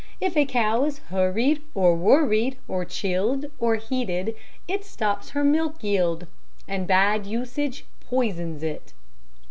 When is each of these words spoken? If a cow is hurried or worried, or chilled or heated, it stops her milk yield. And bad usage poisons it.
If 0.19 0.35
a 0.35 0.47
cow 0.47 0.83
is 0.85 0.97
hurried 1.11 1.61
or 1.75 1.95
worried, 1.95 2.57
or 2.67 2.85
chilled 2.85 3.45
or 3.59 3.75
heated, 3.75 4.33
it 4.67 4.83
stops 4.83 5.29
her 5.29 5.43
milk 5.43 5.83
yield. 5.83 6.25
And 6.67 6.87
bad 6.87 7.27
usage 7.27 7.85
poisons 8.09 8.63
it. 8.63 8.93